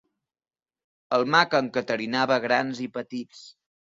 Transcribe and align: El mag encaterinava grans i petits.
El 1.17 1.25
mag 1.35 1.53
encaterinava 1.59 2.39
grans 2.47 2.81
i 2.87 2.89
petits. 2.97 3.43